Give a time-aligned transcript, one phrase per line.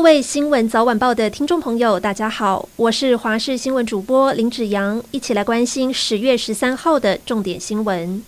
[0.00, 8.22] 各位新闻早晚报的听众朋友，大家好，我是华视新闻主播林子阳，一起来关心十月十三号的重点新闻。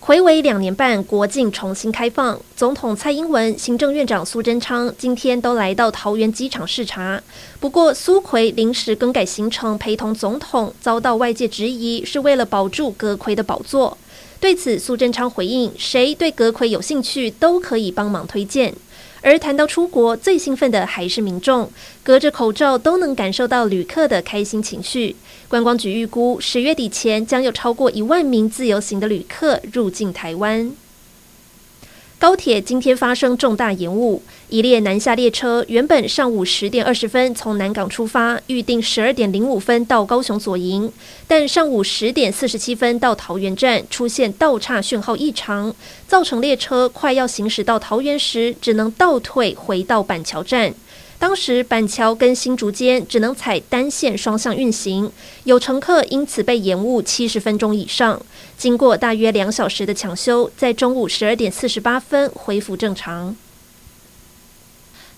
[0.00, 7.20] 睽违两年半，国境重新开放，总统蔡英文、行政院长苏贞昌今天都来到桃园机场视察。
[7.58, 13.98] 不过，苏奎临时更改行程陪同总统，遭到外界质疑是为了保住阁揆的宝座。
[14.38, 18.72] 对此，苏贞昌回应：谁对阁揆有兴趣，都可以帮忙推荐。
[19.22, 21.70] 而谈到出国，最兴奋的还是民众，
[22.02, 25.16] 隔着口罩都能感受到旅客的开心情绪。
[25.48, 30.72] 观光局预估，十月底前将有超过一万名自由行的旅客入境台湾。
[32.18, 40.90] 高铁今天发生重大延误，一列南下列车原本上午十点二十分从南港出发，预定十二点零五分到高雄左营，
[41.28, 45.74] 但上午十点四十七分到桃园站出现道岔讯号异常，
[46.08, 50.72] 造成列车快要行驶到桃园时，只能倒退回到板桥站。
[51.18, 55.10] 当时板桥跟新竹间只能采单线双向运行，
[55.44, 58.20] 有乘客因此被延误七十分钟以上。
[58.56, 63.34] 经过大约两小时的抢修，在中午十二点四十八分恢复正常。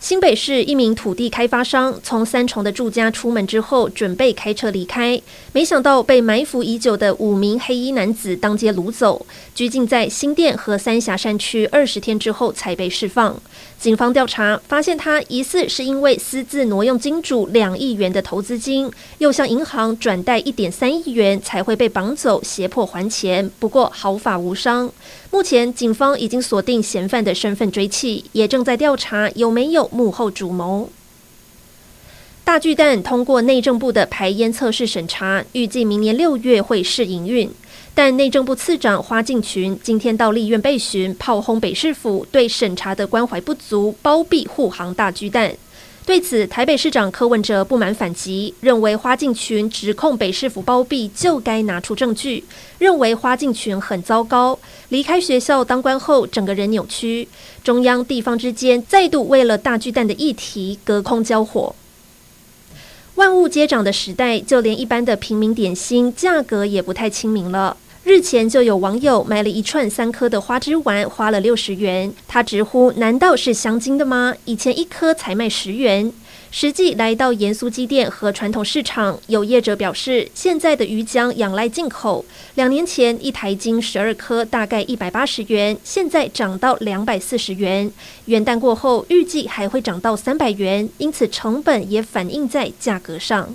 [0.00, 5.20] 新北市一名土地开发商从三重的住家出门之后，准备开车离开，
[5.52, 9.26] 没想到被埋伏已久的五名黑衣男子当街掳走，
[9.56, 13.36] 拘禁在新店和三峡山区二十天之后才被释放。
[13.76, 23.50] 警方调查发现，他疑似是因为私自挪用金主两亿元的投资金，又向银行转贷一点三亿元，才会被绑走，胁迫还钱。
[23.58, 24.90] 不过毫发无伤。
[25.30, 30.90] 目前警方已经锁定嫌犯的身份追缉，也正在调查有没有幕后主谋。
[32.44, 37.50] 大巨蛋通过内政部的排烟测试审查，预计明年六月会试营运。
[37.94, 45.54] 但内政部次长花敬群今天到立院备询，炮轰北市府对审查的关怀不足，包庇护航大巨蛋。
[46.08, 52.42] 对此，台北市长柯文哲不满反击，认为花敬群指控北市府包庇就该拿出证据，
[52.78, 54.58] 认为花敬群很糟糕，
[54.88, 57.28] 离开学校当官后整个人扭曲，
[57.62, 61.74] 中央地方之间再度为了大巨蛋的议题隔空交火。
[63.16, 67.76] 万物皆涨的时代，就连一般的平民点心价格也不太亲民了。
[68.08, 72.10] 日前就有网友买了一串三颗的花枝丸，花了六十元。
[72.26, 74.34] 他直呼：“难道是香精的吗？
[74.46, 76.10] 以前一颗才卖十元。”
[76.50, 82.24] 实际来到盐酥鸡店和传统市场，有业者表示，现在的鱼浆仰赖进口。
[82.54, 87.92] 两年前一台斤十二颗大概一百八十元，现在涨到两百四十元。
[88.24, 93.54] 元旦过后预计还会涨到三百元，因此成本也反映在价格上。